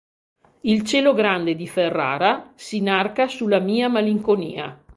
[0.61, 4.83] Il cielo grande di Ferrara s'inarca sulla mia malinconia.